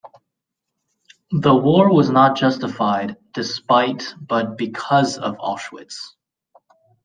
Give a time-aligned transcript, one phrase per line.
[1.29, 6.15] The war was not justified "despite but because of Auschwitz".